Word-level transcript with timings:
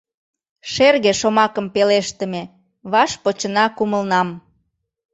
Шерге 0.71 1.11
шомакым 1.19 1.65
пелештыме, 1.73 2.43
Ваш 2.91 3.11
почына 3.23 3.65
кумылнам. 3.77 4.29